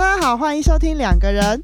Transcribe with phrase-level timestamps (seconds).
[0.00, 1.62] 大家好，欢迎收听两个人。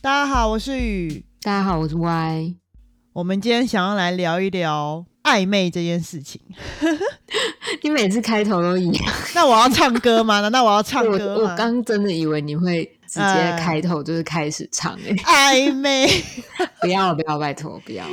[0.00, 1.26] 大家好，我是雨。
[1.42, 2.54] 大家好，我是 Y。
[3.12, 6.40] 我们今天想要来聊一聊暧昧这件事情。
[7.82, 9.12] 你每次开头都一样。
[9.34, 10.40] 那我要唱歌吗？
[10.40, 16.08] 难道我要唱歌我我刚真的以为你会直接开头就是开始唱哎、暧昧，
[16.80, 18.04] 不要不要，拜托不要。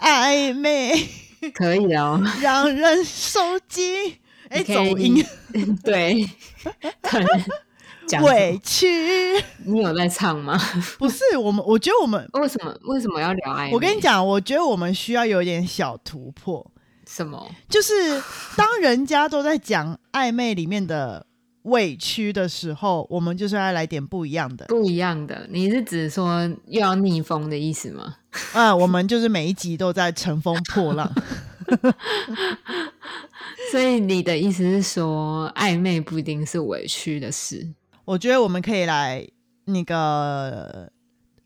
[0.00, 1.08] 暧昧
[1.54, 4.16] 可以的哦，让人受惊。
[4.48, 5.24] 哎、走音，
[5.82, 6.28] 对，
[7.00, 7.26] 可能
[8.06, 8.86] 讲委屈。
[9.64, 10.58] 你有在唱吗？
[10.98, 13.72] 不是我们，我觉得我们，为什么为什么要聊暧昧？
[13.72, 16.66] 我跟你讲，我觉得我们需要有点小突破。
[17.06, 17.50] 什么？
[17.68, 18.20] 就是
[18.56, 21.26] 当人家都在讲暧昧里面的
[21.62, 24.64] 委屈的时候，我们就是要来点不一样的。
[24.66, 25.46] 不一样的？
[25.50, 28.16] 你是指说又要逆风的意思吗？
[28.54, 31.10] 啊、我们就是每一集都在乘风破浪。
[33.70, 37.66] 所以你的意思是说，暧昧不一定是委屈的事。
[38.12, 39.26] 我觉得我们可以来
[39.64, 40.92] 那个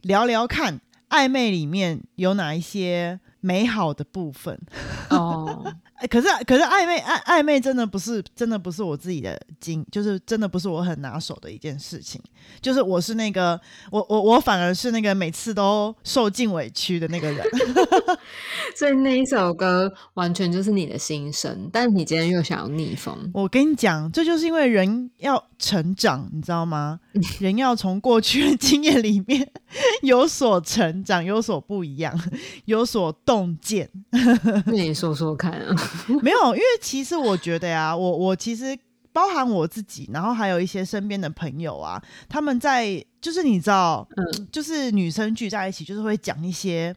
[0.00, 4.58] 聊聊看，暧昧里面有哪一些美好的部分。
[5.10, 12.20] 哦， 哎，可是可是暧昧暧暧昧真的不是真的不是我自己的经，就是真的不是我很拿手的一件事情。
[12.60, 13.58] 就是我是那个
[13.90, 17.46] 我我我反而是那个每次都受尽委屈的那个人。
[18.74, 26.98] 所以那一首歌完全就是你的心声，但你今天又想要逆风，我跟你讲，这就是因为人要成长，你知道吗？
[27.40, 29.50] 人要从过去的经验里面
[30.02, 32.18] 有所成长，有所不一样，
[32.66, 33.90] 有所洞见。
[34.66, 35.74] 那你说说看啊。
[36.22, 38.76] 没有，因为其实我觉得呀，我我其实
[39.12, 46.94] 包含我自己，然后还有一些身边的朋友啊，他们在就是你知道，嗯就是女生聚在一起，就是会讲一些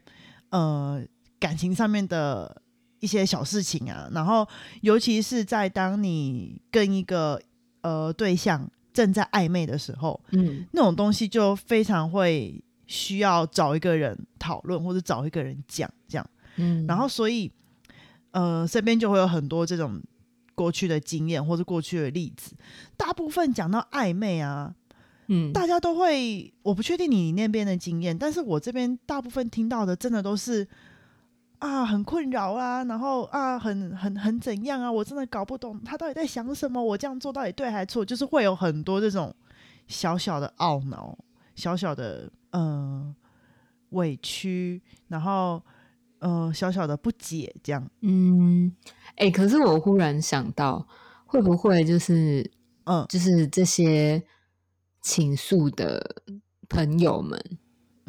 [0.49, 1.01] 呃
[1.39, 2.61] 感情上面的
[2.99, 4.47] 一些小事情啊，然后
[4.81, 7.41] 尤其是在当你跟一个
[7.81, 16.29] 呃对象正在暧昧的时候，嗯那种东西就非常会需要找一个人讨论，或者找一个人讲这样。
[16.55, 17.51] 嗯，然后所以
[18.31, 20.01] 呃身边就会有很多这种
[20.55, 22.55] 过去的经验或者过去的例子。
[22.97, 24.73] 大部分讲到暧昧啊，
[25.27, 30.67] 嗯大家都会，我不确定你那边的经验，但是我这边大部分听到的真的都是
[31.59, 39.35] 啊很困扰啊，然后啊很很很怎样啊，我真的搞不懂他到底在想什么，我这样做到底对还是错，就是会有很多这种
[39.87, 41.17] 小小的懊恼，
[41.55, 43.13] 小小的呃
[43.89, 45.61] 委屈，然后
[46.19, 48.71] 呃小小的不解这样，嗯，
[49.15, 50.87] 哎、可是我忽然想到，
[51.25, 52.49] 会不会就是
[52.85, 53.05] 嗯。
[53.09, 54.23] 就是这些
[55.01, 56.23] 倾诉的
[56.69, 57.37] 朋友们，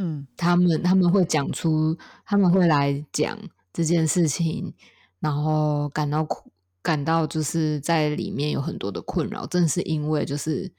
[0.02, 1.94] 嗯他们他们会讲出，
[2.24, 3.38] 他们会来讲
[3.70, 4.72] 这件事情，
[5.20, 6.50] 然后感到苦，
[6.80, 10.72] 感到就是在里面有很多的困扰，正是因为就是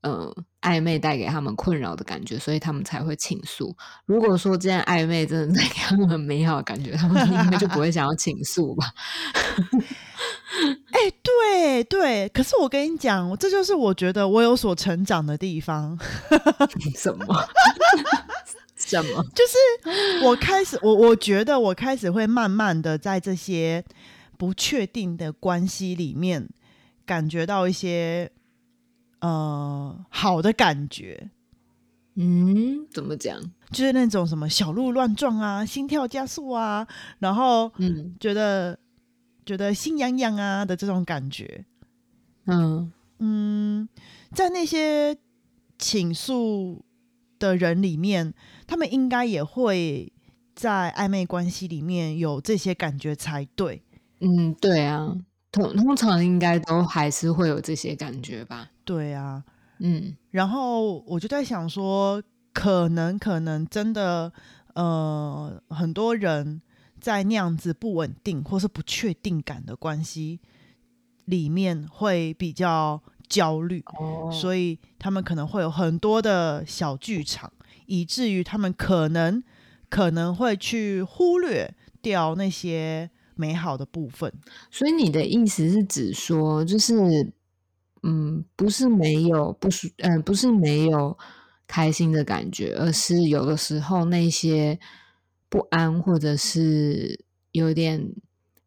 [0.00, 3.76] 呃暧昧带给他们困扰的感觉，所以他们才会倾诉。
[4.06, 8.86] 如果说这样暧昧真的带给他们很美好的感觉，他们应该就不会想要倾诉吧？
[10.90, 15.98] 哎、对对，可是我跟你讲，这就是我觉得我有所成长的地方。
[16.96, 17.26] 什么？
[18.76, 19.24] 什么？
[19.34, 23.84] 就是我开始，我我觉得我开始会慢慢的在这些
[24.36, 26.48] 不确定的关系里面，
[27.04, 28.30] 感觉到一些
[29.20, 31.30] 呃好的感觉，
[32.14, 33.40] 嗯，怎么讲？
[33.70, 36.86] 就是那种什么小鹿乱撞啊，心跳加速啊，
[37.18, 38.78] 然后嗯觉得
[39.48, 41.64] 觉得心痒痒啊的这种感觉。
[42.44, 43.88] 嗯嗯，
[44.32, 45.16] 在那些
[45.78, 46.84] 倾诉
[47.38, 48.34] 的人里面，
[48.66, 50.12] 他们应该也会
[50.54, 53.82] 在暧昧关系里面有这些感觉才对。
[54.20, 55.16] 嗯，对啊，
[55.50, 58.70] 通通常应该都还是会有这些感觉吧？
[58.84, 59.44] 对啊，
[59.78, 62.22] 嗯然后我就在想说，
[62.52, 64.32] 可能可能真的，
[64.74, 66.60] 呃，很多人
[67.00, 70.40] 在那样子不稳定或是不确定感的关系
[71.24, 73.82] 里面会比较焦虑。
[73.98, 77.52] 哦所以他们可能会有很多的小剧场，
[77.86, 79.42] 以至于他们可能
[79.88, 84.32] 可能会去忽略掉那些美好的部分。
[84.70, 87.32] 所以你的意思是指说，就是
[88.02, 91.16] 嗯，不是没有不是，嗯、不是没有
[91.66, 94.78] 开心的感觉，而是有的时候那些
[95.48, 98.12] 不安或者是有点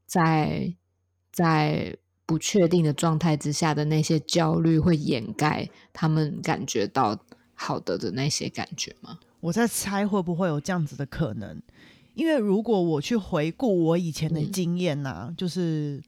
[0.06, 0.74] 在
[1.32, 1.96] 在
[2.26, 7.20] 不确定的状态之下的那些焦虑，会掩盖他们感觉到
[7.54, 9.20] 好的的那些感觉吗？
[9.42, 11.62] 我在猜会不会有这样子的可能，
[12.14, 16.02] 因为如果我去回顾我以前的经验呐，就是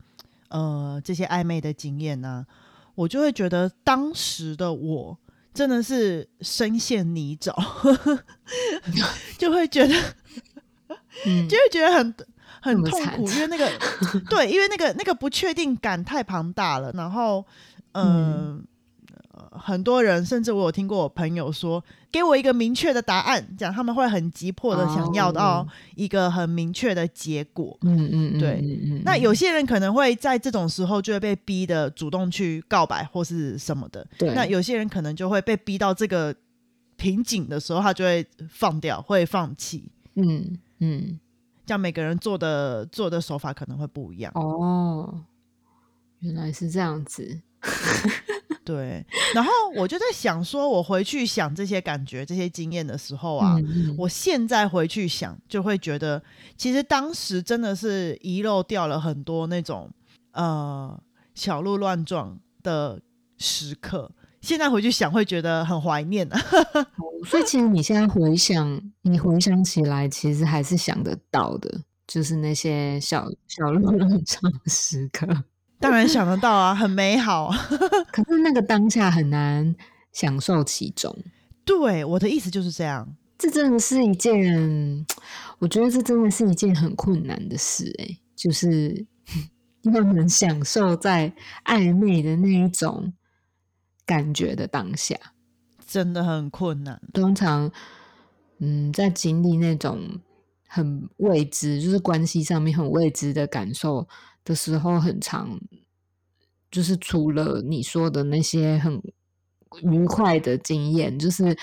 [0.49, 2.45] 呃这些暧昧的经验呐，
[2.95, 5.19] 我就会觉得当时的我
[5.53, 7.53] 真的是深陷泥沼，
[9.37, 9.95] 就会觉得，
[11.47, 12.13] 就会觉得很
[12.61, 13.69] 很痛苦，因为那个
[14.29, 17.45] 对，因为那个那个不确定感太庞大了，然后
[17.93, 18.63] 嗯。
[19.51, 27.77] 很多人，甚至我有听过我朋友说：“给我一个明确的答案。”讲他们会很急迫的想要到一个很明确的结果。
[27.81, 28.63] 嗯嗯，对。
[29.03, 34.05] 那有些人可能会在这种时候就会被逼的主动去告白或是什么的。
[34.17, 34.33] 对。
[34.33, 36.35] 那有些人可能就会被逼到这个
[36.95, 39.91] 瓶颈的时候，他就会放掉，会放弃。
[40.15, 41.19] 嗯嗯。
[41.65, 44.29] 这样每个人做的做的手法可能会不一样。
[44.35, 45.23] 哦，
[46.19, 47.39] 原来是这样子。
[48.65, 53.55] 对，然后我就在想，说我回去想这些感觉、这些经验的时候啊，
[53.97, 56.21] 我现在回去想，就会觉得，
[56.57, 59.89] 其实当时真的是遗漏掉了很多那种
[60.31, 61.01] 呃
[61.33, 63.01] 小鹿乱撞的
[63.37, 64.11] 时刻。
[64.41, 66.37] 现在回去想，会觉得很怀念啊。
[67.25, 75.27] 所以其实你现在回想，你回想起来，其实还是想得到的，就是那些小小鹿乱撞的时刻。
[75.79, 77.51] 当然想得到啊，很美好。
[78.11, 79.75] 可是那个当下很难
[80.11, 81.13] 享受其中。
[81.65, 83.15] 对，我的意思就是这样。
[83.37, 85.05] 这真的是一件，
[85.59, 87.93] 我觉得这真的是一件很困难的事。
[87.99, 89.05] 哎，就是
[89.83, 91.33] 要能享受在
[91.65, 93.11] 暧昧的那一种
[94.05, 95.17] 感觉的当下，
[95.93, 96.99] 真的很困难。
[97.13, 97.71] 通常，
[98.57, 100.19] 嗯，在经历那种
[100.67, 104.07] 很未知，就是关系上面很未知的感受。
[104.43, 105.59] 的时候很长，
[106.71, 108.99] 就是除了你说的那些很
[109.83, 111.55] 愉快的经验，就是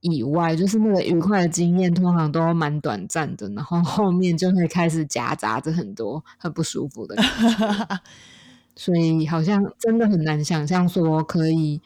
[0.00, 8.00] 以外，就是那个愉快的经验通常都蛮短暂的，然后后面就会开始夹杂着很多很不舒服的感觉，
[8.76, 11.82] 所以好像真的很难想象说可以，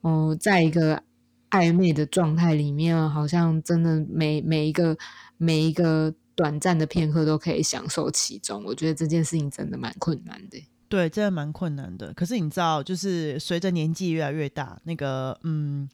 [0.00, 1.02] 哦，在一个
[1.50, 4.96] 暧昧的状态里面，好像真的每每一个
[5.36, 6.14] 每一个。
[6.38, 10.64] 短暂的片刻都可以享受其中，我觉得这件事情真的蛮困难的。
[10.88, 12.12] 对，真的蛮困难的。
[12.14, 15.88] 可是你知道，就是随着年纪越来越大，那个嗯，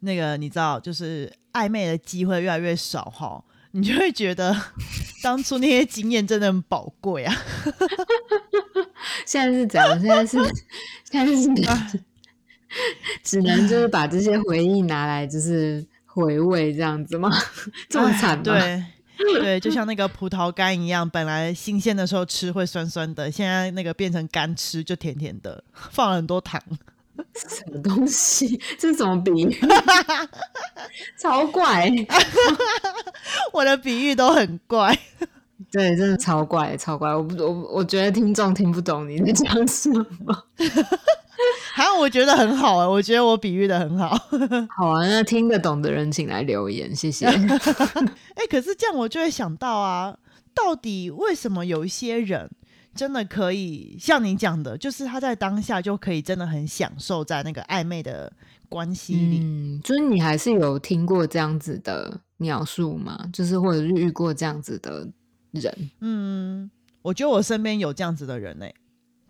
[0.00, 4.52] 那个你知道，就是暧昧的机会越来越少哈，你就会觉得
[5.22, 7.32] 当初那些经验真的很宝贵啊。
[9.24, 10.00] 现在是怎样？
[10.00, 10.36] 现在是
[11.08, 11.32] 现在
[11.88, 12.02] 是
[13.22, 17.30] 只能就是把这些回忆拿来就是回味这样子吗？
[17.88, 18.44] 这么惨吗？
[18.44, 18.84] 对。
[19.38, 26.58] 对，就像那个葡萄干一样，本来新鲜的时候吃会酸酸的，现在那个变成干吃就甜甜的，放了很多糖。
[27.34, 28.58] 什么东西？
[28.78, 29.54] 这是什么比喻？
[31.20, 31.92] 超怪！
[33.52, 34.98] 我的比喻都很怪。
[35.70, 37.14] 对，真的超怪，超怪。
[37.14, 39.90] 我不，我我觉得听众听不懂你在讲什
[40.24, 40.44] 么。
[42.10, 44.08] 觉得很好啊，我觉得我比喻的很好。
[44.76, 47.26] 好啊，那听得懂的人请来留言，谢谢。
[47.26, 47.38] 哎，
[48.50, 50.18] 可是这样我就会想到啊，
[50.52, 52.50] 到底为什么有一些人
[52.94, 58.32] 真的可以像你讲的，就是他在当下就可以真的很享受在那个暧昧的
[58.68, 59.38] 关系里？
[59.40, 63.28] 嗯，就是你还是有听过这样子的描述吗？
[63.32, 65.08] 就是或者是遇过这样子的
[65.52, 65.90] 人？
[66.00, 66.70] 嗯，
[67.02, 68.72] 我觉得我身边有这样子的人哎。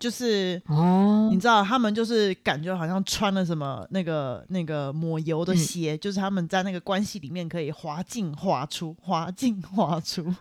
[0.01, 10.23] 就是哦，你知道他们就是感觉好像穿了什么那个那个抹油的鞋，就是他们在那个关系里面可以滑进滑出，滑进滑出。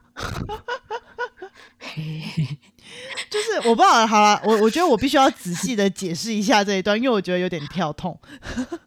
[3.30, 8.18] 就是我不知道，好了，我我觉得我必须要仔细的解释一下这一段，因为我觉得有点跳痛。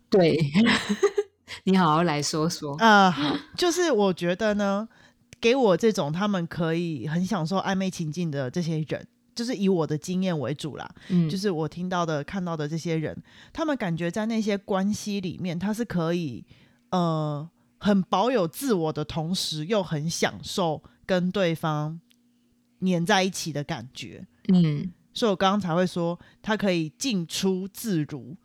[0.09, 0.39] 对，
[1.65, 3.15] 你好好来说说啊，
[3.55, 4.87] 就是我觉得呢，
[5.39, 9.07] 给我这种他们可以很享受暧昧情境的这些人。
[9.35, 13.17] 就是以我的经验为主啦，嗯，就是我听到的、看到的这些人，
[13.51, 16.45] 他们感觉在那些关系里面，他是可以
[16.91, 17.49] 呃
[17.79, 21.99] 很保有自我的同时，又很享受跟对方
[22.79, 28.35] 黏在一起的感觉，嗯，所以我刚刚才会说他可以进出自如，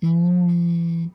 [0.00, 1.10] 嗯，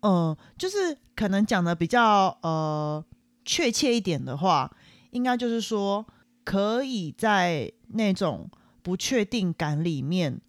[0.00, 3.04] 呃，就是可能讲的比较呃
[3.44, 4.74] 确切一点的话，
[5.10, 6.06] 应该就是说。
[6.44, 8.50] 可以在那种
[8.82, 10.40] 不确定感里面，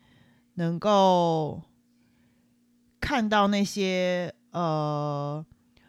[0.56, 1.64] 能够
[3.00, 5.46] 看到那些呃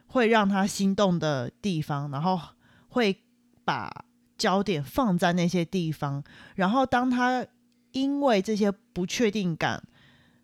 [0.07, 2.41] 会让他心动的地方，然后
[2.89, 3.25] 会
[3.65, 4.05] 把
[4.39, 6.23] 焦点放在那些地方，
[6.55, 7.47] 然后当他
[7.93, 9.83] 因为这些不确定感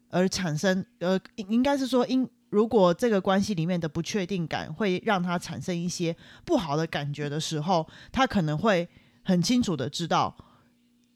[0.09, 8.89] 而产生，呃，应该是说因如果这个关系里面的不确定感会让他产生一些不好的感觉的时候，他可能会
[9.23, 10.37] 很清楚的知道，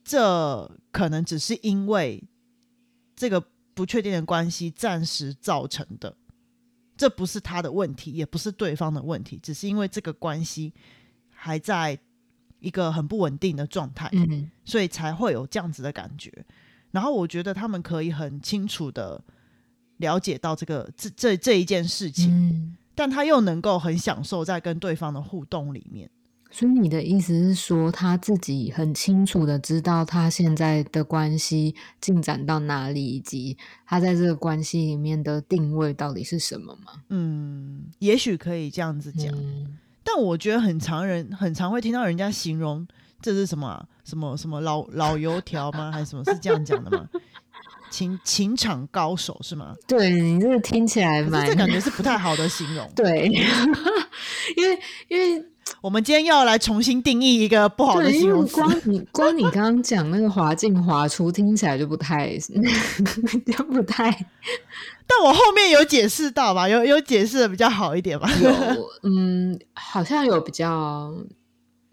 [0.05, 2.23] 这可能只是因为
[3.15, 3.43] 这个
[3.75, 6.17] 不确定的关系暂时造成的，
[6.97, 10.73] 这不是他的问题，也不是对方的问题，只是因为这个关系
[11.31, 11.99] 还在
[12.61, 16.33] 一个很不稳定的状态，嗯所以才会有这样子的感觉。
[16.93, 19.23] 然后我觉得他们可以很清楚的
[19.99, 26.11] 了解到这个这这这一件事情，嗯，但他又能够很享受在跟对方的互动里面。
[26.51, 36.93] 所以你的意思是说，他自己很清楚的知道他现在的关系进展到哪里，以及他在这个关系里面的定位到底是什么吗？
[37.11, 42.87] 嗯，也许可以这样子讲，嗯但我觉得很常人很常会听到人家形容
[43.21, 45.91] 这是什么啊、什么什么老老油条吗？
[45.93, 47.09] 还是什么是这样讲的吗？
[47.91, 49.75] 情情场高手是吗？
[49.87, 52.89] 对你这个听起来蛮这感觉是不太好的形容。
[52.95, 53.27] 对，
[54.57, 55.45] 因为因为
[55.81, 58.57] 我们今天要来重新定义一个不好的形容词。
[58.57, 64.11] 光你光你刚刚讲那个滑进滑出，听起来就不太 就不太
[65.07, 68.29] 但我后面有解释到吧，有有解释的比较好一点吧。
[68.43, 68.51] 有，
[69.05, 71.15] 嗯，好像有比较，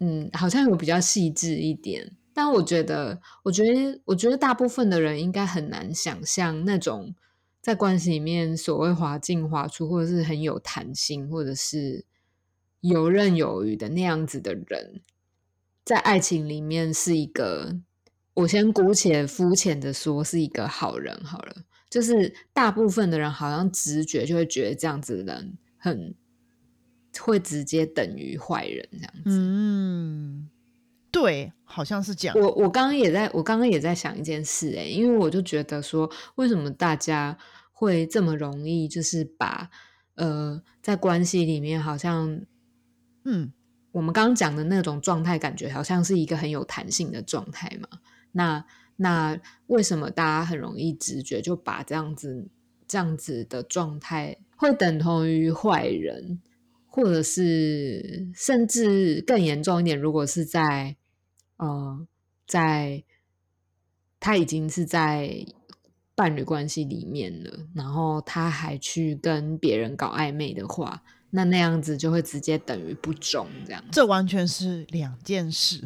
[0.00, 2.12] 嗯，好像有比较细致一点。
[2.32, 7.14] 但我觉得，我觉得，我觉得大部分的人应该很难想象那种
[7.62, 12.04] 在关系里面所谓滑进滑出，或者是很有弹性，或者是
[12.84, 15.00] 游刃有余的那样子的人，
[15.84, 17.74] 在爱情里面是一个，
[18.34, 21.56] 我先姑且肤浅的说是一个好人好了。
[21.88, 26.14] 就是大部分的人好像直觉就会觉得这样子的人很
[27.20, 29.22] 会直接等于坏人这样子。
[29.26, 30.50] 嗯，
[31.10, 32.36] 对，好像是这样。
[32.36, 37.38] 我我刚刚也在我刚刚也在想一件事诶、因为我就觉得说，为什么大家
[37.70, 39.70] 会这么容易就是把
[40.16, 42.40] 呃在关系里面好像
[43.24, 43.52] 嗯
[43.92, 48.00] 我们刚刚讲的那种状态，感觉好像是一个很有弹性的状态嘛。
[48.32, 48.64] 那
[48.96, 52.48] 那为什么大家很容易直觉就把这样子
[52.88, 56.40] 这样子的状态会等同于坏人，
[56.86, 60.96] 或者是甚至更严重一点，如果是在
[61.56, 62.06] 呃
[62.46, 63.04] 在
[64.18, 65.46] 他已经是在
[66.16, 71.02] 伴侣关系里面了，然后他还去跟别人搞暧昧的话，
[71.36, 73.84] 那那样子就会直接等于不忠这样。
[73.90, 75.82] 这完全是两件事。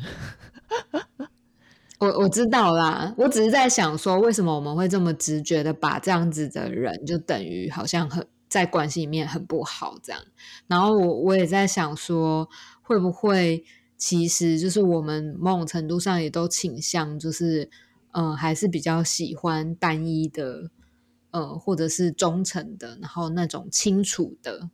[1.98, 10.22] 我我知道啦，我只是在想说，为什么我们会这么直觉的把这样子的人就等于好像很在关系里面很不好这样。
[10.66, 12.48] 然后我我也在想说，
[12.82, 13.64] 会不会
[13.96, 17.68] 其实就是我们某种程度上也都倾向就是
[18.12, 20.70] 嗯、呃还是比较喜欢单一的
[21.30, 24.68] 呃或者是忠诚的，然后那种清楚的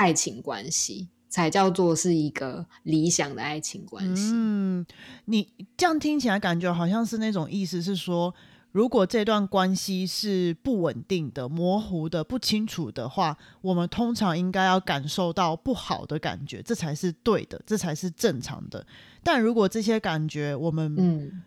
[0.00, 1.08] 爱情关系。
[1.32, 4.32] 才叫做是一个理想的爱情关系。
[4.34, 4.84] 嗯，
[5.26, 8.34] 你这样听起来感觉好像是那种意思是说，
[8.72, 18.84] 如果这段关系是不稳定的、模糊的、不清楚的话，我们通常应该要感受到不好的感觉，这才是对的，这才是正常的。
[19.22, 21.42] 但如果这些感觉我们嗯，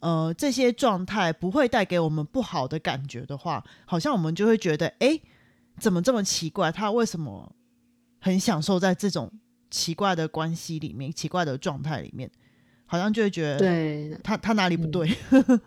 [0.00, 5.20] 呃这些状态不会带给我们不好的感觉的话，好像我们就会觉得，哎，
[5.78, 6.72] 怎么这么奇怪？
[6.72, 7.52] 他为什么
[8.18, 9.30] 很享受在这种
[9.70, 12.30] 奇怪的关系里面、奇怪的状态里面？
[12.86, 15.16] 好像就会觉得，对，他他哪里不嗯对？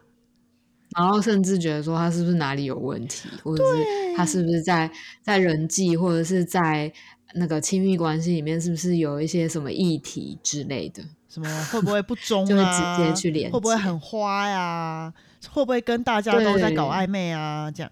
[0.98, 4.90] 然后甚至觉得说他是不是哪里有问题，或者是他是不是在
[5.22, 6.92] 在人际或者是在
[7.36, 11.04] 那个亲密关系里面，是不是有一些什么议题之类的？
[11.28, 12.98] 什么会不会不忠啊 就会啊？
[12.98, 15.14] 直接去连会不会很花呀？
[15.52, 17.70] 会不会跟大家都在搞暧昧啊？
[17.70, 17.92] 这样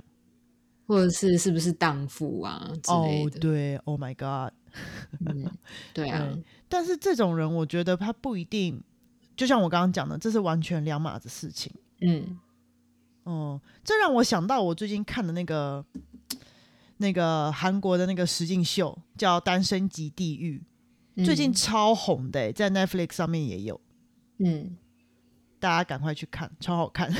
[0.87, 4.53] 或者是是不是荡妇啊之类哦，对，Oh my God！
[5.25, 5.51] 嗯，
[5.93, 8.81] 对 啊，对但是这种人，我觉得他不一定，
[9.35, 11.73] 就像我刚刚讲的，这是完全两码子事情。
[12.01, 12.39] 嗯
[13.23, 15.83] 哦、这让我想到我最近看的那个
[16.97, 20.63] 那个韩国的那个实境秀，叫《单身即地狱》，
[21.25, 23.81] 最近嗯超红的欸，在 Netflix 上面也有，
[24.39, 24.77] 嗯
[25.59, 27.11] 大家赶快去看，超好看。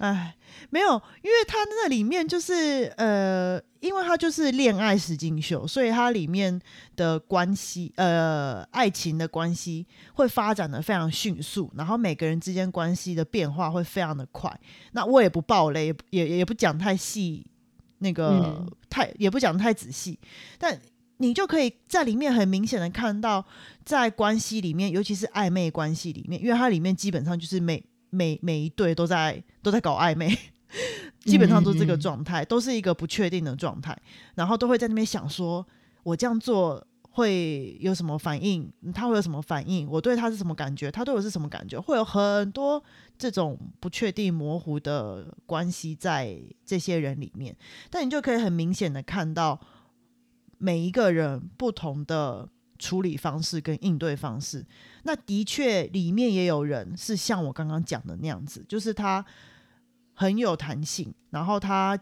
[0.00, 0.34] 哎，
[0.70, 6.58] 没有，因为他那里面就是呃，因为他就是恋爱实境秀，所以它里面
[6.96, 14.50] 的关系，呃，爱情的关系会发展的非常迅速，然后每个人之间关系的变化会非常的快。
[14.92, 17.46] 那我也不爆雷，也也也不讲太细，
[17.98, 18.28] 那个、
[18.58, 20.18] 嗯太也不讲太仔细，
[20.58, 20.80] 但
[21.18, 23.44] 你就可以在里面很明显的看到，
[23.84, 30.36] 在关系里面，尤其是暧昧关系里面，因为它里面基本上就是每每每一对都在都在搞暧昧
[31.20, 33.96] 基本上都是这个嗯嗯嗯状态，都是一个不确定的状态，
[34.34, 35.66] 然后都会在那边想说，
[36.02, 38.72] 我这样做会有什么反应？
[38.94, 39.88] 他会有什么反应？
[39.90, 40.90] 我对他是什么感觉？
[40.90, 41.78] 他对我是什么感觉？
[41.78, 42.82] 会有很多
[43.18, 47.54] 这种不确定、模糊的关系在这些人里面，
[47.90, 49.60] 但你就可以很明显的看到
[50.58, 52.48] 每一个人不同的
[52.80, 54.66] 处理方式跟应对方式。
[55.04, 59.24] 那的确，里面也有人是像我刚刚讲的那样子，就是他
[60.14, 61.96] 很有弹性，然后他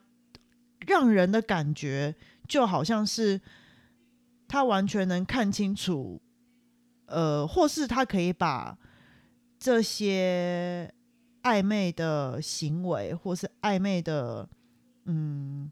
[0.86, 2.14] 让人的感觉
[2.46, 3.40] 就好像是
[4.46, 6.22] 他完全能看清楚，
[7.06, 8.78] 呃，或是他可以把
[9.58, 10.94] 这些
[11.42, 14.48] 暧昧的行为，或是暧昧的
[15.04, 15.70] 嗯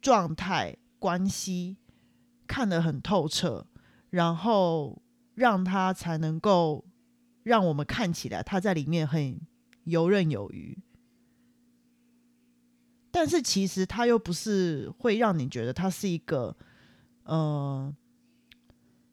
[0.00, 1.78] 状态、关系
[2.46, 3.66] 看得很透彻，
[4.10, 5.02] 然后
[5.34, 6.84] 让他才能够
[7.42, 9.40] 让我们看起来他在里面很
[9.84, 10.78] 游刃有余。
[13.10, 16.56] 但是其实他又不是会让你觉得他是一个
[17.22, 17.94] 呃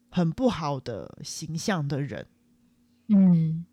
[0.10, 2.26] 很不好的形象的人，
[3.10, 3.64] 嗯，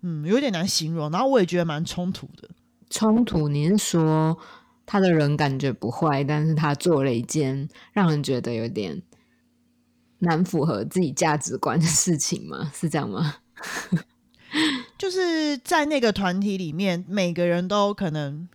[0.00, 1.10] 嗯，有点难形容。
[1.10, 2.48] 然后我也觉得蛮冲突的，
[2.88, 4.38] 冲突，你是说
[4.86, 9.02] 他的人感觉不坏，但是他做了一件让人觉得有点
[10.18, 12.70] 难符合自己价值观的事情吗？
[12.74, 13.36] 是这样吗？
[14.96, 18.48] 就是在那个团体里面，每个人都可能，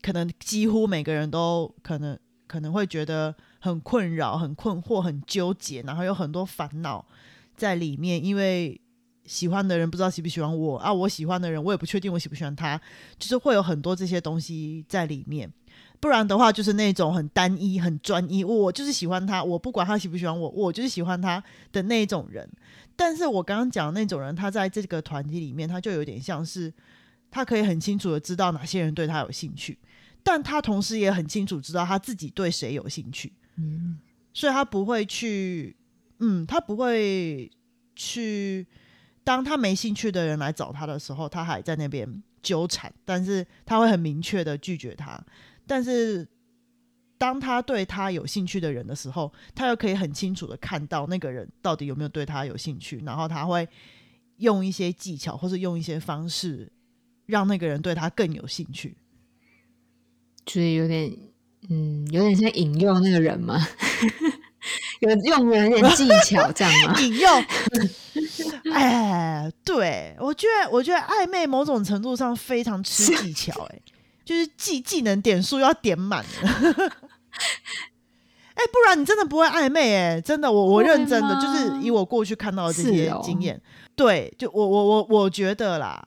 [0.00, 7.04] 可能几乎每个人都可能可能会觉得很困扰、很困惑、很纠结，然后有很多烦恼
[7.56, 8.80] 在里面，因为
[9.26, 12.80] 喜欢的人不知道喜不喜欢我啊，我喜欢的人我也不确定我喜不喜欢他，
[13.18, 15.52] 就是会有很多这些东西在里面。
[16.04, 21.42] 不然的话，就是那种很单一、很专一，我就是喜欢他，我不管他喜不喜欢我，我就是喜欢他
[21.72, 22.46] 的那种人。
[22.94, 26.70] 但是我刚刚讲的那种人，他在这个团体里面，他就有点像是
[27.30, 29.78] 他可以很清楚的知道哪些人对他有兴趣，
[30.22, 33.98] 但他同时也很清楚知道他自己对谁有兴趣，嗯
[34.34, 35.74] 所以他不会去，
[36.18, 37.50] 嗯，他不会
[37.96, 38.66] 去。
[39.24, 45.18] 当他没兴趣的人来找他的时候，他还在那边纠缠，但是他会很明确的拒绝他。
[45.66, 46.26] 但是
[47.16, 53.68] 当他对他有兴趣的人的时候，他又可以很清楚的看到那个人到底有没有对他有兴趣，然后他会
[54.38, 56.70] 用一些技巧或是用一些方式，
[57.26, 58.96] 让那个人对他更有兴趣。
[60.44, 61.10] 就是有点，
[61.70, 63.58] 嗯，有点像引诱那个人吗，
[65.00, 66.94] 有用了有点技巧，这样吗？
[67.00, 67.28] 引诱，
[68.74, 73.80] 哎，对我觉得，我觉得暧昧某种程度上非常吃技巧、哎，
[74.24, 76.48] 就是技技能点数要点满的。
[78.54, 83.60] 哎、不然你真的不会暧昧哎、真的，我我会认真的，就是以我过去看到的这是些哦经验，
[83.96, 86.06] 对，就我我我我觉得啦，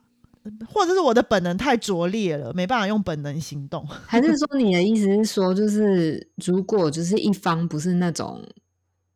[0.73, 3.85] 或者是我的本能太拙劣了，没办法用本能行动。
[4.05, 8.41] 还是说你的意思是说，就是如果就是一方不是那种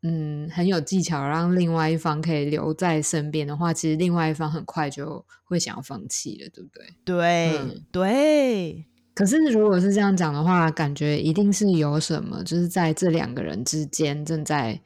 [0.04, 6.86] 嗯很有技巧，让另外一方可以留在身边的话，其实另外一方很快就会想要放弃了，对不对？
[7.06, 14.82] 对、嗯对，可是如果是这样讲的话，感觉一定是有什么，就是在这两个人之间正在，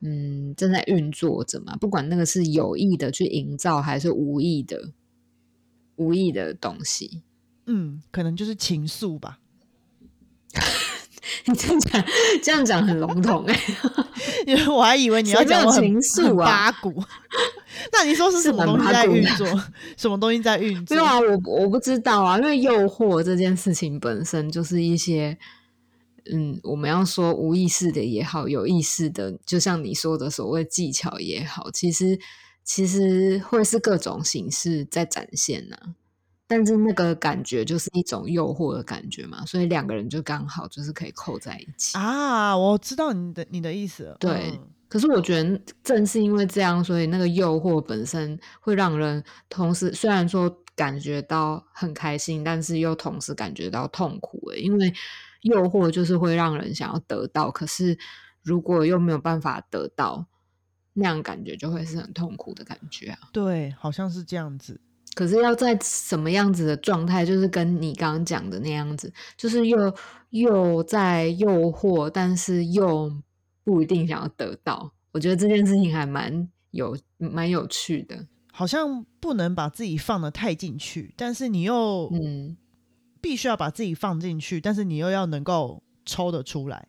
[0.00, 1.76] 嗯，正在运作着嘛。
[1.76, 4.90] 不管那个是有意的去营造，还是无意的、
[5.96, 7.22] 无意的东西。
[7.66, 9.38] 嗯，可能就是情愫吧。
[11.44, 12.04] 你这样讲，
[12.42, 13.60] 这样讲很笼统哎、
[14.46, 17.02] 因为我还以为你要讲情愫啊八股，
[17.92, 19.46] 那你说是是什么东西在运作？
[19.96, 20.94] 什么东西在运作？
[20.94, 25.36] 没有啊，我我不知道啊，因为诱惑这件事情本身就是一些，
[26.32, 32.18] 嗯，我们要说无意识的也好，有意识的，就像你说的所谓技巧也好，其实
[32.64, 35.76] 其实会是各种形式在展现呢、
[36.48, 41.96] 但是那个感觉就是一种诱惑的感觉嘛，所以两个人就刚好就是可以扣在一起。
[41.96, 44.16] 啊，我知道你的你的意思了。
[44.18, 44.60] 对嗯
[44.96, 54.58] 可是我觉得正是因为这样，所以那个诱惑本身会让人同时虽然说感觉到很开心，但是又同时感觉到痛苦欸。
[54.58, 54.90] 因为
[55.42, 57.98] 诱惑就是会让人想要得到，可是
[58.42, 60.24] 如果又没有办法得到，
[60.94, 63.18] 那样感觉就会是很痛苦的感觉啊。
[63.34, 64.80] 对，好像是这样子。
[65.14, 69.94] 可是要在什么样子的状态，就是跟你刚刚讲的那样子，就是又
[70.30, 73.12] 又在诱惑，但是又
[73.66, 74.92] 不一定想要得到。
[75.10, 78.24] 我觉得这件事情还蛮有蛮有趣的。
[78.52, 82.56] 好像不能把自己放得太进去，但是你又嗯，
[83.20, 86.86] 必须要把自己放进去，但是你又要能够抽得出来。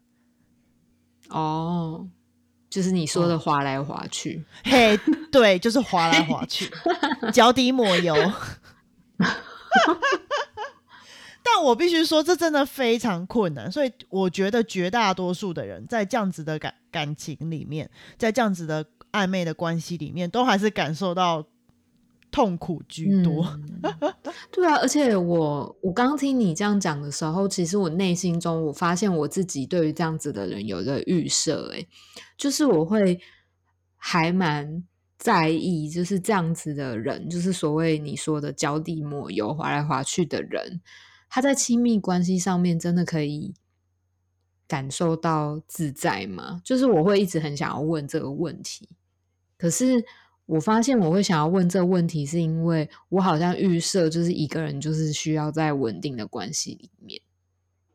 [1.29, 2.07] 哦，
[2.69, 4.45] 就是你说的滑来滑去。
[4.63, 4.95] 嘿，
[5.31, 6.69] 对，就是滑来滑去，
[7.33, 8.15] 脚底抹油。
[11.49, 13.71] 但我必须说，这真的非常困难。
[13.71, 21.47] 所以我觉得绝大多数的人在这样子的感感情里面，在这样子的暧昧的关系里面，都还是感受到
[22.29, 23.45] 痛苦居多。
[23.81, 24.13] 嗯
[24.51, 31.85] 对啊，而且我我刚听你这样讲的时候，其实我内心中我发现我自己对于这样子的人有一个预设，哎，
[32.37, 33.19] 就是我会
[33.95, 34.83] 还蛮
[35.17, 40.81] 在意，就是这样子的人，就是所谓你说的脚底抹油、滑来滑去的人，
[41.29, 43.53] 他在亲密关系上面真的可以
[44.67, 46.61] 感受到自在吗？
[46.63, 48.89] 就是我会一直很想要问这个问题，
[49.57, 50.03] 可是。
[50.47, 57.21] 我发现我会想要问这个问题，是因为我好像预设就是一个人就是需要在稳定的关系里面，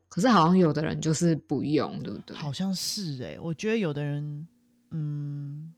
[0.07, 2.37] 可是好像有的人就是不用，对不对？
[2.37, 4.47] 好像是哎、我觉得有的人，
[4.91, 5.73] 嗯，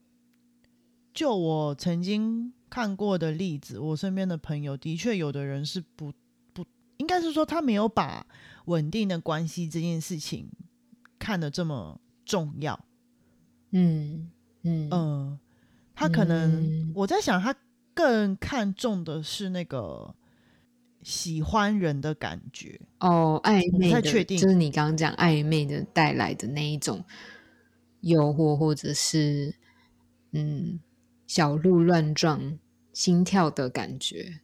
[1.14, 6.12] 就我曾经看过的例子，我身边的朋友的确有的人是不，
[7.06, 8.26] 应该是说他没有把
[8.64, 10.50] 稳定的关系这件事情
[11.20, 12.84] 看得这么重要。
[13.70, 14.28] 嗯
[14.62, 15.38] 嗯嗯，
[15.94, 17.54] 他可能、嗯我在想，他
[17.94, 20.16] 更看重的是那个
[21.02, 22.80] 喜欢人的感觉。
[22.98, 27.04] 哦，暧昧的，确定就是你刚刚讲暧昧的带来的那一种
[28.00, 29.54] 诱惑，或者是
[30.32, 30.80] 嗯
[31.28, 32.58] 小鹿乱撞、
[32.92, 34.40] 心跳的感觉。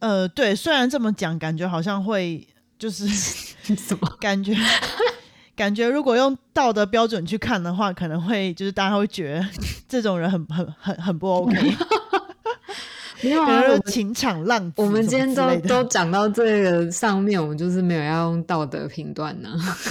[0.00, 2.46] 呃，对，虽然这么讲，感觉好像会
[2.78, 3.06] 就是
[3.76, 4.16] 什么？
[4.20, 4.54] 感觉
[5.54, 9.46] 感觉，如果用道德标准去看的话，可能会就是大家会觉得
[9.86, 11.76] 这种人很很很很不 OK，
[13.20, 19.50] 没有可啊，能是情场浪子我们今天都都讲到这个上面，我们就是没有要用道德评断呢。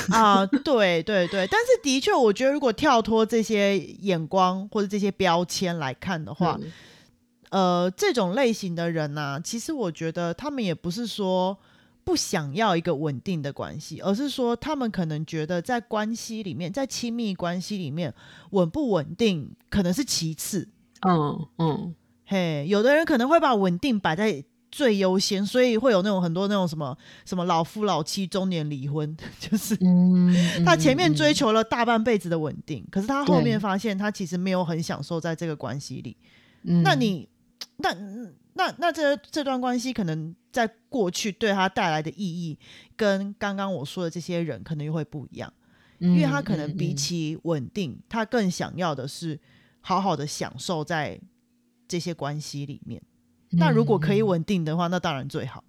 [0.09, 6.71] 啊，对对对，但是的确，我觉得如果跳脱这些眼光或者这些标签来看的话，嗯
[7.49, 11.57] 呃，这种类型的人呢、其实我觉得他们也不是说
[12.03, 18.13] 不想要一个稳定的关系，而是说他们可能觉得在关系里面，在亲密关系里面，
[18.51, 20.67] 稳不稳定可能是其次。
[21.07, 36.15] 嗯嗯嘿，有的人可能会把稳定摆在最优先，所以会有那种很多那种什么什么老夫老妻中年离婚， 就是嗯，他前面追嗯，求了大半辈子的稳定，可是他后面对发现他其实没有很享受在这个关系里。
[36.63, 37.27] 嗯那你
[37.81, 37.93] 那
[38.53, 42.57] 那那这这段关系可能在过去对他带来的意义，
[42.95, 45.51] 跟刚刚我说的这些人可能又会不一样，
[45.97, 49.39] 因因为他可能比起稳定，他更想要的是
[49.81, 51.19] 好好的享受在
[51.87, 53.01] 这些关系里面。
[53.51, 55.63] 那如果可以嗯稳定的话，那当然最好。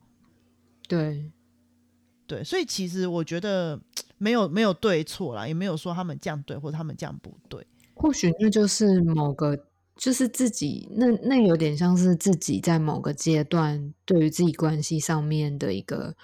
[0.89, 1.31] 对，
[2.27, 3.81] 对，所以其实我觉得
[4.19, 7.65] 没有没有对错啦，也没有说他们这样对或者他们这样不对。
[7.95, 9.57] 或许那就是某个，
[10.01, 16.17] 就是自己那那有点像是自己在某个阶段对于自己关系上面的一个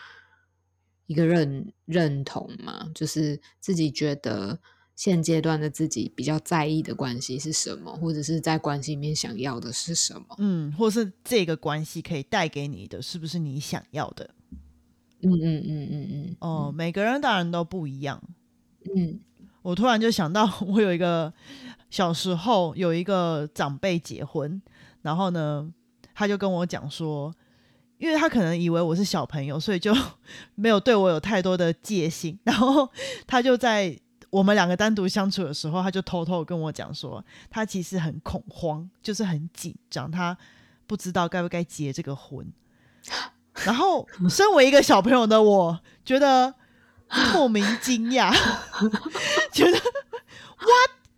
[1.06, 4.58] 一个认认同嘛，就是自己觉得
[4.94, 10.24] 现阶段的自己比较在意的关系是什么，或者是在关系里面想要的是什么。
[10.38, 14.30] 嗯，或是这个关系可以带给你的，是不是你想要的？
[15.20, 18.22] 嗯嗯嗯嗯嗯，哦，每个人当然都不一样。
[18.96, 19.20] 嗯
[19.62, 21.34] 我突然就想到， 我有一个
[21.96, 24.60] 小时候有一个长辈结婚，
[25.00, 25.66] 然后呢，
[26.14, 27.34] 他就跟我讲说，
[27.96, 29.96] 因为他可能以为我是小朋友，所以就
[30.56, 32.86] 没有对我有太多的戒心， 然后
[33.26, 40.36] 他就在我们两个单独相处的时候，他就偷偷跟我讲说，他其实很恐慌，就是很紧张，他
[40.86, 42.46] 不知道该不该结这个婚。
[43.64, 46.52] 然后，身为一个小朋友的我，觉得
[47.32, 48.30] 莫名惊讶，
[49.50, 50.68] 觉得哇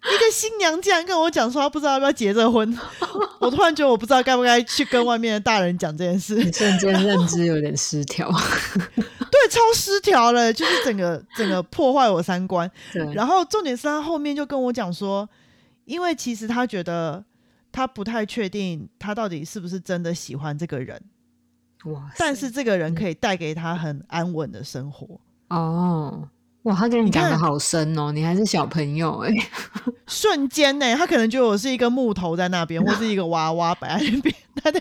[0.07, 2.79] 一个新娘竟然跟我讲说她不知道要不要结这婚，
[3.41, 8.31] 我突然觉得我不知道该不该去跟外面的大人讲这件事， 你瞬间认知有点失调。
[8.31, 12.71] 对，超失调了，就是整个整个破坏我三观。
[13.15, 15.29] 然后重点是他后面就跟我讲说，
[15.85, 17.25] 因为其实他觉得
[17.71, 21.01] 他不太确定他到底是不是真的喜欢这个人，
[21.85, 25.21] 哇，但是这个人可以带给他很安稳的生活。
[25.49, 26.29] 哦，
[26.69, 29.35] 哇，他跟你讲的好深哦，你还是小朋友哎、
[30.07, 34.79] 瞬间呢，他可能觉得我是一个木头在那边，或是一个娃娃摆在那边， 他在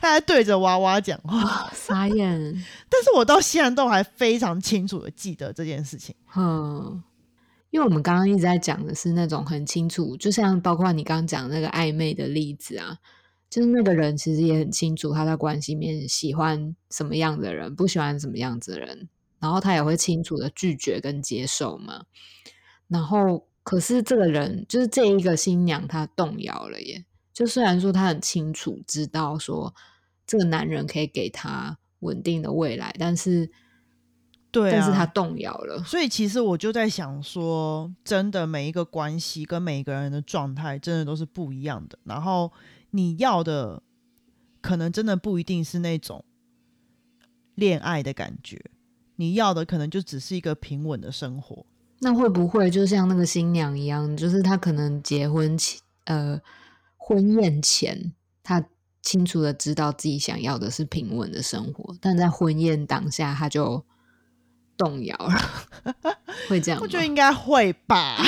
[0.00, 1.36] 他在对着娃娃讲话。
[1.36, 2.52] 哇，傻眼，
[2.90, 6.12] 但是我到现在都还非常清楚的记得这件事情。
[6.34, 7.00] 嗯，
[7.70, 12.96] 因为我们刚刚一直在讲的是那种很清楚，就像包括你刚刚讲那个暧昧的例子啊，
[13.48, 22.04] 就是那个人其实也很清楚他在关系里面喜欢什么样的人，不喜欢什么样子的人，然后他也会清楚的拒绝跟接受嘛。
[22.88, 27.04] 然后，可是这个人就是这一个新娘，她动摇了耶。
[27.32, 29.74] 就虽然说她很清楚知道说
[30.26, 33.50] 这个男人可以给她稳定的未来，但是
[34.50, 35.82] 对、啊，但是他动摇了。
[35.84, 41.98] 所以其实我就在想说，真的每一个关系跟每一个人的状态，真的都是不一样的。
[42.04, 42.52] 然后
[42.92, 43.82] 你要的，
[44.62, 46.24] 可能真的不一定是那种
[47.54, 48.70] 恋爱的感觉，
[49.16, 51.66] 你要的可能就只是一个平稳的生活。
[52.00, 56.38] 那会不会就像那个新娘一样，就是她可能结婚前，呃，
[56.98, 58.62] 婚宴前，她
[59.00, 63.82] 清楚的知道自己想要的是平稳的生活，但在婚宴当下，她就
[64.76, 66.14] 动摇了，
[66.50, 66.78] 会这样？
[66.82, 68.18] 我觉得应该会吧，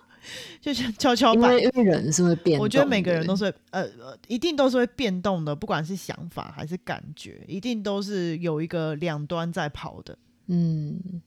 [0.60, 1.62] 就像跷跷板因为。
[1.62, 3.88] 因为人是会变我觉得每个人都是呃，
[4.28, 10.18] 一定都是会变动的，不管是想法还是感觉，一定都是有一个两端在跑的。
[10.46, 11.22] 嗯，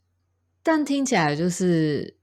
[0.62, 2.16] 但听起来就是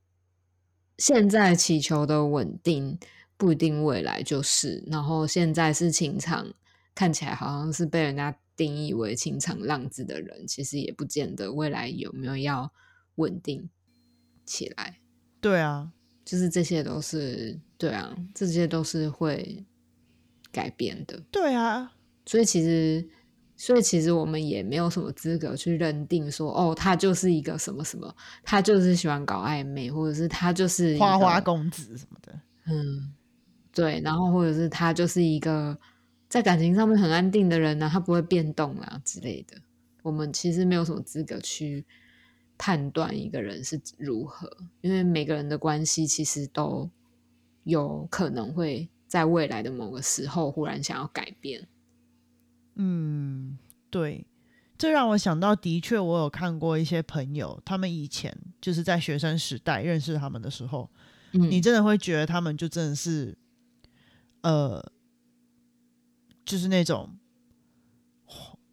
[0.97, 2.97] 现在祈求的稳定
[3.37, 6.53] 不一定未来就是，然后现在是情场，
[6.95, 12.73] 看起来好像是被人家定义为情场浪子的人，其实也不见得未来有没有要
[13.15, 13.69] 稳定
[14.45, 14.99] 起来，
[15.39, 15.91] 对啊，
[16.25, 19.63] 就是这些都是对啊，这些都是会
[20.51, 21.21] 改变的。
[21.29, 21.93] 对啊，
[22.25, 23.07] 所以其实，
[23.59, 32.39] 所以其实我们也没有什么资格去认定说，哦，他就是一个什么什么，他就是喜欢搞暧昧，或者是他就是一花花公子什么的。
[32.67, 33.11] 嗯，
[33.73, 35.75] 对，然后或者是他就是一个
[36.29, 39.57] 在感情上面很安定的人呢、他不会变动啊之类的。
[40.03, 41.83] 我们其实没有什么资格去
[42.59, 44.47] 判断一个人是如何，
[44.81, 46.87] 因为每个人的关系其实都
[47.63, 51.67] 有可能会在未来的某个时候忽然想要改变。
[52.79, 53.57] 嗯，
[53.89, 54.25] 对，
[54.77, 60.89] 这让我想到，的确我有看过一些朋友，他们以前就是在学生时代认识他们的时候，
[61.33, 63.35] 嗯，你真的会觉得他们就真的是，
[64.41, 64.83] 呃，
[66.45, 67.17] 就是那种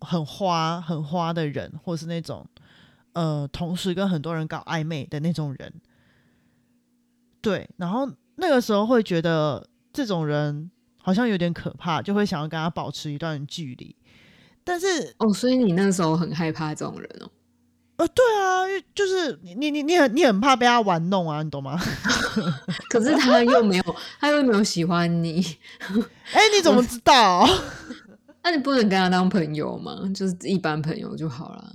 [0.00, 2.46] 很花很花的人，或是那种
[3.14, 5.72] 呃，同时跟很多人搞暧昧的那种人。
[7.40, 10.70] 对，然后那个时候会觉得这种人
[11.04, 13.94] 好像有点可怕，就会想要跟他保持一段距离。
[14.64, 17.30] 但是，哦，所以你那时候很害怕这种人哦。
[17.96, 18.64] 呃，对啊，
[18.94, 21.78] 就是你你你你很你很怕被他玩弄啊，你懂吗？
[22.88, 25.44] 可是他又没有，他又没有喜欢你，
[26.32, 27.46] 哎、你怎么知道？
[28.42, 30.10] 那你不能跟他当朋友吗？
[30.14, 31.72] 就是一般朋友就好了。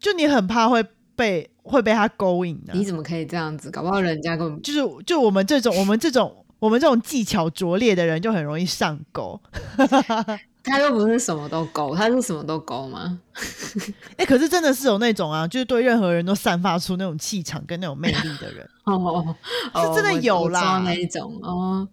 [0.00, 0.82] 就你很怕会
[1.14, 3.70] 被会被他勾引的、你怎么可以这样子？
[3.70, 9.40] 搞不好人家根本就是就我们这种我们这种我们这种技巧拙劣的人，就很容易上钩。
[10.64, 13.20] 他又不是什么都勾，他是什么都勾吗？
[14.16, 18.66] 哎、可是真的是有那种啊，就是对任何人都散发出那种气场跟那种魅力的人。
[18.84, 19.36] 哦，
[19.74, 21.86] 是真的有啦那一种哦，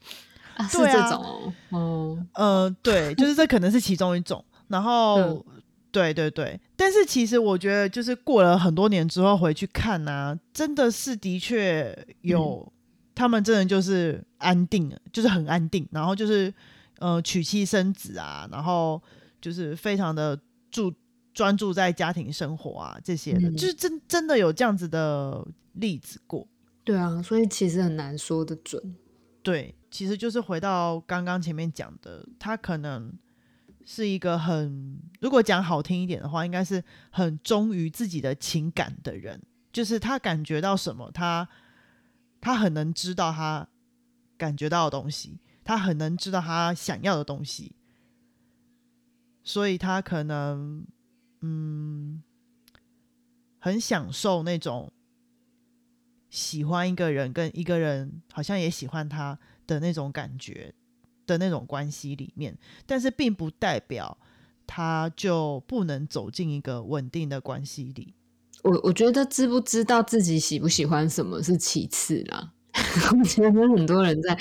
[0.55, 4.43] 啊，是对啊这种哦，哦，呃，对，就是这可能是其中一种。
[4.69, 5.43] 然后，嗯
[5.91, 12.71] 对对对，但是其实我觉得，就是过了很多年之后回去看啊，真的是的确有、
[13.21, 16.51] 他们真的就是安定了，就是很安定，然后就是
[16.97, 18.99] 呃娶妻生子啊，然后
[19.39, 20.35] 就是非常的
[20.71, 20.91] 注
[21.31, 26.47] 专注在家庭生活啊这些的，嗯就是真真的有这样子的例子过。
[26.83, 28.95] 对啊，所以其实很难说的准。
[29.43, 33.13] 对，其实就是回到刚刚前面讲的，他可能
[33.85, 39.39] 是一个很，如果讲好听一点的话，应该是很忠于自己的情感的人，
[39.71, 41.47] 就是他感觉到什么，他
[42.41, 43.69] 他很能知道他
[44.37, 47.75] 感觉到的东西，他很能知道他想要的东西，
[49.43, 50.85] 所以他可能
[51.41, 52.21] 嗯
[53.59, 54.91] 很享受那种
[56.31, 60.73] 喜欢一个人跟一个人好像也喜欢他的那种感觉
[61.27, 64.17] 的那种关系里面，但是并不代表
[64.65, 68.15] 他就不能走进一个稳定的关系里。
[68.63, 72.53] 我我觉得知不知道自己喜不喜欢什么是其次啦。
[73.17, 74.37] 我觉得很多人在，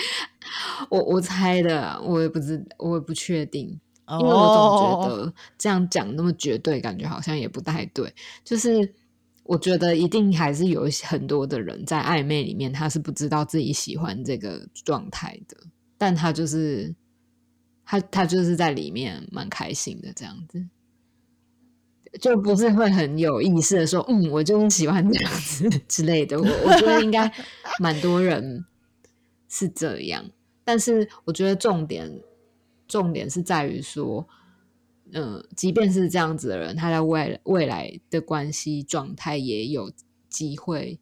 [0.88, 3.68] 我我猜的啊，我也不知，我也不确定，
[4.08, 8.14] 因为我总觉得这样讲那么绝对，感觉好像也不太对。
[8.44, 8.94] 就是
[9.42, 15.56] 我觉得一定还是有很多的人在暧昧里面，他是不知道自己喜欢这个状态的，
[15.98, 16.94] 但他就是
[17.84, 20.64] 他他就是在里面蛮开心的这样子。
[22.18, 26.38] 就不是会很有意识的说，嗯，我就是喜欢这样子 之类的。
[26.40, 27.30] 我我觉得应该
[27.78, 28.64] 蛮多人
[29.48, 30.24] 是这样，
[30.64, 32.20] 但是我觉得重点
[32.88, 34.26] 重点是在于说，
[35.12, 39.92] 嗯、即便是这样子的人，他在未未来的关系状态也有
[40.28, 40.98] 机会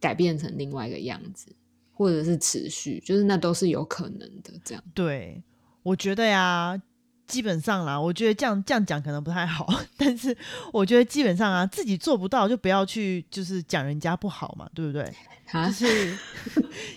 [0.00, 1.54] 改变成另外一个样子，
[1.92, 4.52] 或者是持续，就是那都是有可能的。
[4.64, 5.42] 这样，对，
[5.82, 6.80] 我觉得呀，
[7.26, 10.36] 基本上啦，我觉得这样这样讲可能不太好， 但是
[10.72, 15.12] 我觉得基本上啊，自己做不到就不要去就是讲人家不好嘛，对不对？
[15.52, 16.16] 就是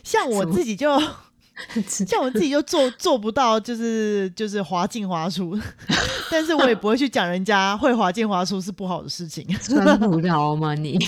[0.04, 1.00] 像我自己就
[1.82, 5.58] 像我自己就做做不到，就是就是滑进滑出，
[6.32, 9.46] 但是我也不会去讲人家会滑进滑出是不好的事情。
[9.60, 10.98] 酸葡萄吗你？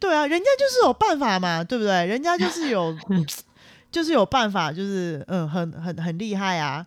[0.00, 2.06] 对啊，人家就是有办法嘛，对不对？
[2.06, 2.96] 人家就是有
[3.90, 6.84] 就是有办法，就是嗯，很很很厉害啊。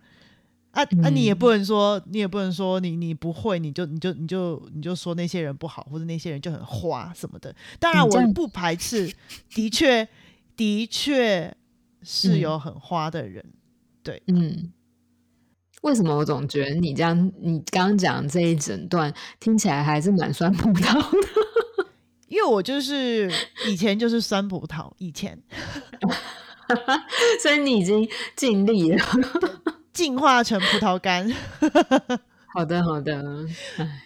[0.71, 1.09] 啊啊！
[1.09, 7.55] 你也不能说，你也不能说，你你不会，你就你就你就你就说那些人不好，或者那些人就很花什么的。
[7.79, 9.11] 当然，我不排斥，
[9.49, 10.07] 的确
[10.55, 11.55] 的确
[12.03, 13.43] 是有很花的人。
[14.03, 14.71] 对，嗯。
[15.81, 21.87] 为什么我总觉得你这样，你刚刚讲这一整段听起来还是蛮酸葡萄的？
[22.27, 23.31] 因为我就是
[23.65, 25.41] 以前就是酸葡萄，以前，
[27.41, 28.05] 所以你已经
[28.35, 29.05] 尽力了。
[29.99, 31.29] 进化成葡萄干，
[32.53, 33.21] 好 的好的，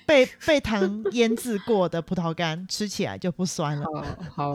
[0.08, 3.86] 被被糖腌制过的葡萄干吃起来就不酸了。
[4.32, 4.51] 好，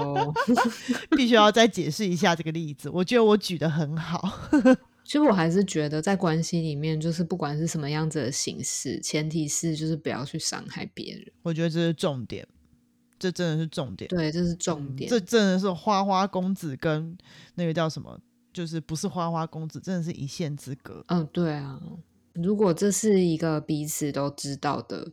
[1.17, 2.91] 必须要再解释一下这个例子。
[2.91, 4.29] 我觉得我举的很好。
[5.07, 11.25] 其实我还是觉得在关系里面，就是不管是什么样子的形式，前提是就是不要去伤害别人。
[11.43, 12.45] 我觉得这是重点，
[13.17, 14.09] 这真的是重点。
[14.09, 15.09] 对，这是重点。
[15.09, 17.17] 这真的是花花公子跟
[17.55, 18.19] 那个叫什么？
[18.59, 21.05] 就是不是花花公子，真的是一线之隔。
[21.07, 21.81] 嗯，对啊。
[22.33, 25.13] 如果这是一个彼此都知道的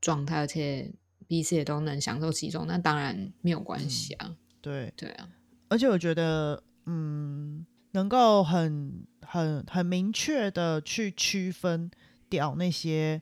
[0.00, 0.94] 状态，而且
[1.26, 4.36] 彼此也都能享受其中，那当然没有关系啊。
[4.60, 5.28] 对对啊。
[5.66, 11.90] 而且我觉得，嗯，能够很很很明确的去区分
[12.28, 13.20] 掉那些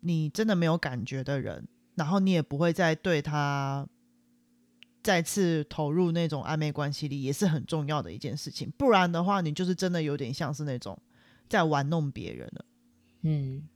[0.00, 3.86] 你真的没有感觉的人，然后你也不会再对他。
[5.04, 10.98] 再次投入那种暧昧关系里也是很重要的一件事情，不然的话，你就是真的有点像是那种
[11.48, 12.64] 在玩弄别人了。
[13.20, 13.68] 嗯，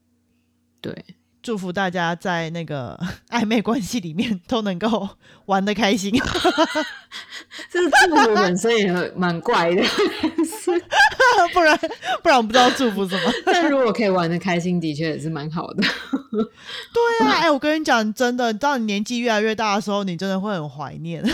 [0.80, 1.04] 对。
[1.42, 2.98] 祝福大家在那个
[3.30, 5.08] 暧昧关系里面都能够
[5.46, 6.12] 玩的开心。
[7.70, 9.82] 这个祝福本身也蛮怪的，
[11.54, 11.78] 不然
[12.22, 13.32] 不然我不知道祝福什么。
[13.46, 15.82] 但如果可以玩的开心，的确也是蛮好的。
[16.30, 21.24] 对啊，哎，我跟你讲，真的，当你年纪越来越大的时候，你真的会很怀念。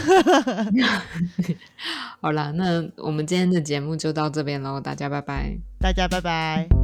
[2.21, 6.84] 好啦，那我们今天的节目就到这边喽，大家拜拜，大家拜拜。